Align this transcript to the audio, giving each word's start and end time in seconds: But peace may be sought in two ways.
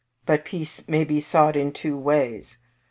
But 0.25 0.45
peace 0.45 0.81
may 0.87 1.03
be 1.03 1.21
sought 1.21 1.55
in 1.55 1.73
two 1.73 1.95
ways. 1.95 2.57